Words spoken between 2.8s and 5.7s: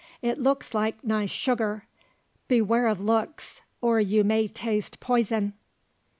of looks or you may taste poison."